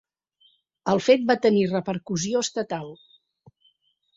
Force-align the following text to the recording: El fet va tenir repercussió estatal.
El 0.93 1.01
fet 1.09 1.27
va 1.31 1.35
tenir 1.43 1.67
repercussió 1.73 2.41
estatal. 2.47 2.91